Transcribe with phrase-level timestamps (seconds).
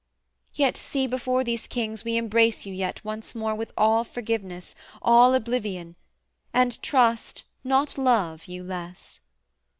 [0.55, 5.35] Yet see, Before these kings we embrace you yet once more With all forgiveness, all
[5.35, 5.95] oblivion,
[6.53, 9.19] And trust, not love, you less.